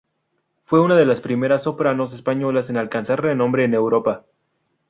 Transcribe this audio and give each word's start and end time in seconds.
Fue 0.63 0.81
una 0.81 0.95
de 0.95 1.05
las 1.05 1.21
primeras 1.21 1.61
sopranos 1.61 2.11
españolas 2.13 2.71
en 2.71 2.77
alcanzar 2.77 3.21
renombre 3.21 3.65
en 3.65 3.75
Europa. 3.75 4.25